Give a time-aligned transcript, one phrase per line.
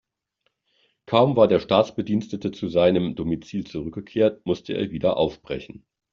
[1.05, 5.85] Kaum war der Staatsbedienstete zu seinem Domizil zurückgekehrt, musste er wieder aufbrechen.